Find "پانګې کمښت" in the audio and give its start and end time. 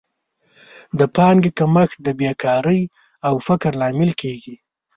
1.15-1.97